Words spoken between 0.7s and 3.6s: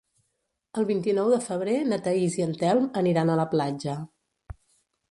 El vint-i-nou de febrer na Thaís i en Telm aniran a la